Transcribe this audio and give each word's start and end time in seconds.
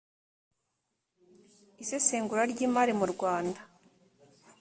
isesengura 1.83 2.43
ry 2.51 2.59
imari 2.67 2.93
mu 2.99 3.05
rwanda 3.13 3.61